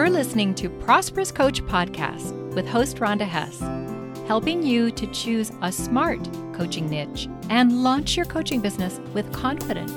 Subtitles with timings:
[0.00, 3.60] You're listening to Prosperous Coach Podcast with host Rhonda Hess,
[4.26, 9.92] helping you to choose a smart coaching niche and launch your coaching business with confidence.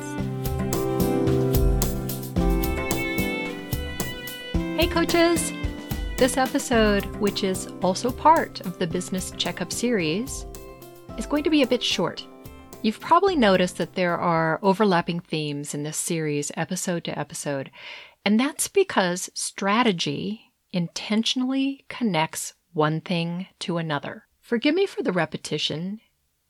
[4.78, 5.54] Hey, coaches!
[6.18, 10.46] This episode, which is also part of the Business Checkup series,
[11.18, 12.28] is going to be a bit short.
[12.82, 17.72] You've probably noticed that there are overlapping themes in this series, episode to episode,
[18.26, 24.24] and that's because strategy intentionally connects one thing to another.
[24.42, 26.02] Forgive me for the repetition,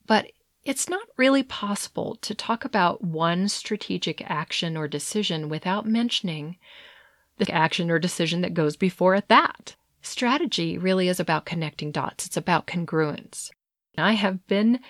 [0.06, 0.26] but
[0.64, 6.56] it's not really possible to talk about one strategic action or decision without mentioning
[7.38, 9.76] the action or decision that goes before it that.
[10.00, 12.26] Strategy really is about connecting dots.
[12.26, 13.50] It's about congruence.
[13.98, 14.80] I have been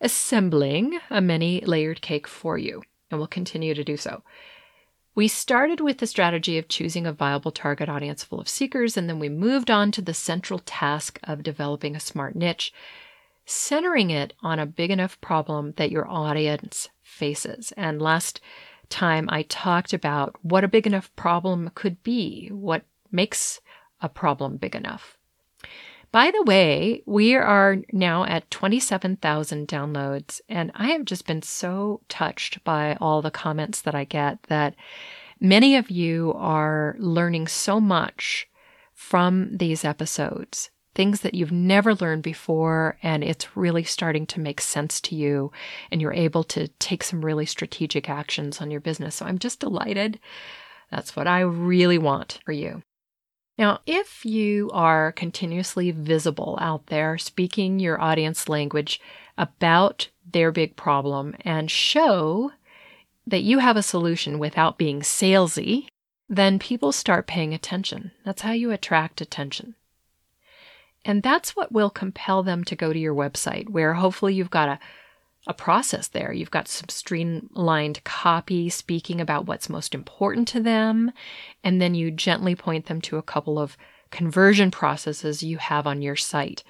[0.00, 4.22] assembling a many layered cake for you and will continue to do so.
[5.14, 9.10] We started with the strategy of choosing a viable target audience full of seekers, and
[9.10, 12.72] then we moved on to the central task of developing a smart niche,
[13.44, 17.72] centering it on a big enough problem that your audience faces.
[17.76, 18.40] And last
[18.88, 23.60] time I talked about what a big enough problem could be, what makes
[24.00, 25.18] a problem big enough.
[26.12, 32.02] By the way, we are now at 27,000 downloads, and I have just been so
[32.10, 34.74] touched by all the comments that I get that
[35.40, 38.46] many of you are learning so much
[38.92, 44.60] from these episodes, things that you've never learned before, and it's really starting to make
[44.60, 45.50] sense to you,
[45.90, 49.14] and you're able to take some really strategic actions on your business.
[49.14, 50.20] So I'm just delighted.
[50.90, 52.82] That's what I really want for you.
[53.58, 59.00] Now, if you are continuously visible out there speaking your audience language
[59.36, 62.52] about their big problem and show
[63.26, 65.86] that you have a solution without being salesy,
[66.28, 68.10] then people start paying attention.
[68.24, 69.74] That's how you attract attention.
[71.04, 74.68] And that's what will compel them to go to your website, where hopefully you've got
[74.68, 74.78] a
[75.46, 76.32] a process there.
[76.32, 81.12] You've got some streamlined copy speaking about what's most important to them,
[81.64, 83.76] and then you gently point them to a couple of
[84.10, 86.62] conversion processes you have on your site.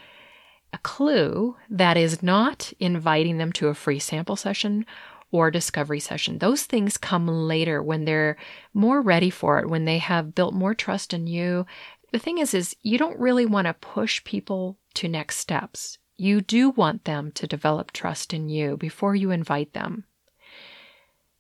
[0.72, 4.86] A clue that is not inviting them to a free sample session
[5.30, 6.38] or discovery session.
[6.38, 8.36] Those things come later when they're
[8.72, 11.66] more ready for it, when they have built more trust in you.
[12.12, 15.98] The thing is is you don't really want to push people to next steps.
[16.22, 20.04] You do want them to develop trust in you before you invite them.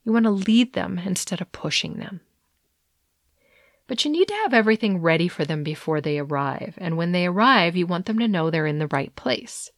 [0.02, 2.20] You want to lead them instead of pushing them.
[3.86, 6.74] But you need to have everything ready for them before they arrive.
[6.78, 9.70] And when they arrive, you want them to know they're in the right place.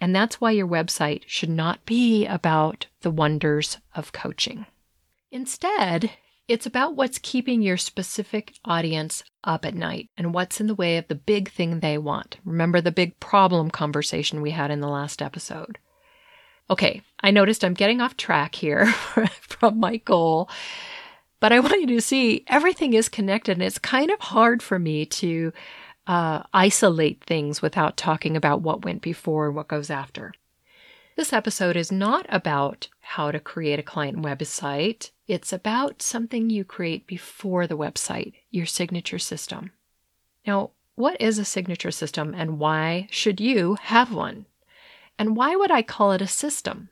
[0.00, 4.66] And that's why your website should not be about the wonders of coaching.
[5.30, 6.10] Instead,
[6.46, 10.98] it's about what's keeping your specific audience up at night and what's in the way
[10.98, 12.36] of the big thing they want.
[12.44, 15.78] Remember the big problem conversation we had in the last episode.
[16.68, 18.86] Okay, I noticed I'm getting off track here
[19.40, 20.50] from my goal,
[21.40, 24.78] but I want you to see everything is connected and it's kind of hard for
[24.78, 25.52] me to
[26.06, 30.32] uh, isolate things without talking about what went before and what goes after.
[31.16, 35.10] This episode is not about how to create a client website.
[35.26, 39.72] It's about something you create before the website, your signature system.
[40.46, 44.46] Now, what is a signature system and why should you have one?
[45.18, 46.90] And why would I call it a system?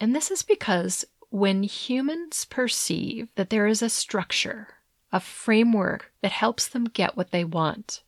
[0.00, 4.68] And this is because when humans perceive that there is a structure,
[5.12, 8.02] a framework that helps them get what they want,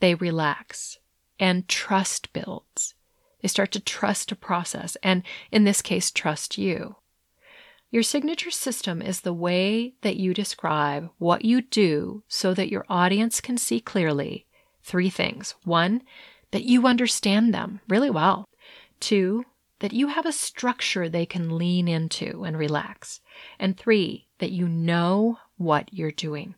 [0.00, 0.98] they relax
[1.38, 2.94] and trust builds.
[3.42, 6.96] They start to trust a process, and in this case, trust you.
[7.90, 12.84] Your signature system is the way that you describe what you do so that your
[12.88, 14.46] audience can see clearly
[14.82, 15.54] three things.
[15.64, 16.02] One,
[16.50, 18.48] that you understand them really well.
[18.98, 19.44] Two,
[19.80, 23.20] that you have a structure they can lean into and relax.
[23.58, 26.54] And three, that you know what you're doing.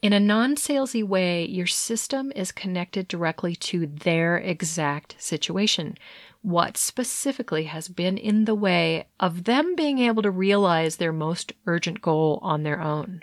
[0.00, 5.98] In a non salesy way, your system is connected directly to their exact situation.
[6.42, 11.52] What specifically has been in the way of them being able to realize their most
[11.66, 13.22] urgent goal on their own?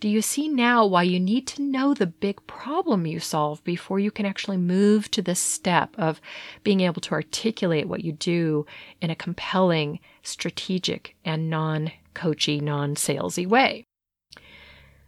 [0.00, 3.98] Do you see now why you need to know the big problem you solve before
[3.98, 6.20] you can actually move to the step of
[6.62, 8.66] being able to articulate what you do
[9.00, 13.84] in a compelling, strategic, and non coachy, non salesy way?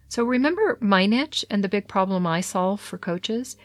[0.09, 3.57] So remember my niche and the big problem I solve for coaches?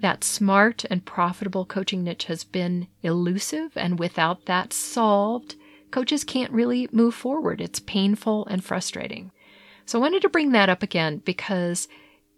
[0.00, 5.56] That smart and profitable coaching niche has been elusive, and without that solved,
[5.90, 7.60] coaches can't really move forward.
[7.60, 9.30] It's painful and frustrating.
[9.84, 11.86] So I wanted to bring that up again because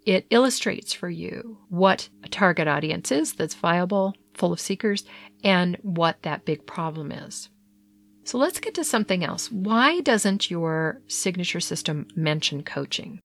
[0.05, 5.05] it illustrates for you what a target audience is that's viable, full of seekers,
[5.45, 7.49] and what that big problem is.
[8.25, 9.51] So let's get to something else.
[9.53, 13.21] Why doesn't your signature system mention coaching?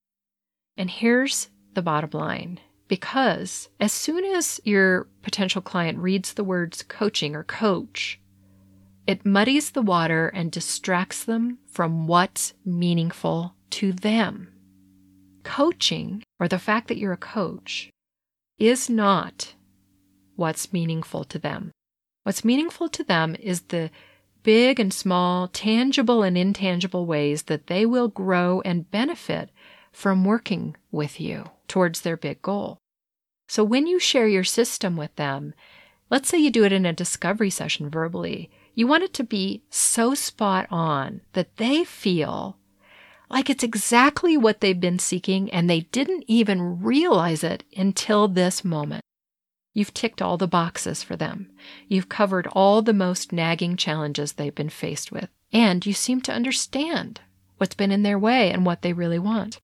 [0.76, 6.84] And here's the bottom line because as soon as your potential client reads the words
[6.84, 8.20] coaching or coach,
[9.06, 14.54] it muddies the water and distracts them from what's meaningful to them.
[15.44, 17.90] Coaching, or the fact that you're a coach,
[18.58, 19.54] is not
[20.36, 21.72] what's meaningful to them.
[22.24, 23.90] What's meaningful to them is the
[24.44, 29.50] big and small, tangible and intangible ways that they will grow and benefit
[29.98, 32.78] from working with you towards their big goal.
[33.48, 35.56] So when you share your system with them,
[36.12, 39.64] let's say you do it in a discovery session verbally, you want it to be
[39.72, 42.58] so spot on that they feel
[43.32, 48.64] like it's exactly what they've been seeking and they didn't even realize it until this
[48.64, 49.02] moment.
[49.74, 51.50] You've ticked all the boxes for them.
[51.88, 55.30] You've covered all the most nagging challenges they've been faced with.
[55.52, 57.20] And you seem to understand
[57.58, 59.60] what's been in their way and what they really want.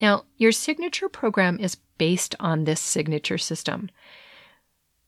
[0.00, 3.90] Now, your signature program is based on this signature system.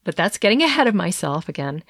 [0.04, 1.84] But that's getting ahead of myself again.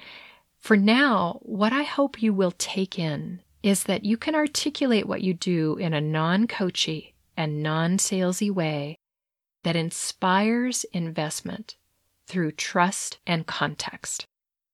[0.57, 5.21] For now, what I hope you will take in is that you can articulate what
[5.21, 8.97] you do in a non coachy and non salesy way
[9.63, 11.75] that inspires investment
[12.27, 14.25] through trust and context.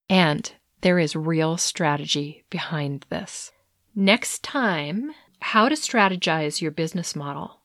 [0.10, 0.52] And
[0.82, 3.52] there is real strategy behind this.
[3.96, 7.62] Next time, how to strategize your business model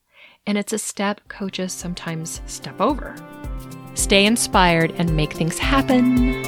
[0.47, 3.15] and it's a step coaches sometimes step over.
[3.93, 6.45] Stay inspired and make things happen.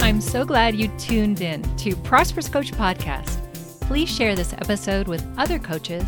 [0.00, 3.38] I'm so glad you tuned in to Prosperous Coach Podcast.
[3.82, 6.04] Please share this episode with other coaches.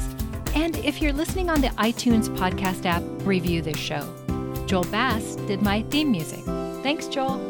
[0.54, 4.02] And if you're listening on the iTunes podcast app, review this show.
[4.66, 6.44] Joel Bass did my theme music.
[6.82, 7.49] Thanks, Joel.